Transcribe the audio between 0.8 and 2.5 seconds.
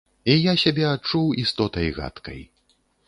адчуў істотай гадкай.